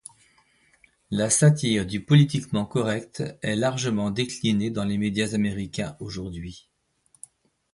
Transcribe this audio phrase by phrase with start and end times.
[1.11, 6.67] La satire du politiquement correct est largement déclinée dans les médias américains aujourd’hui.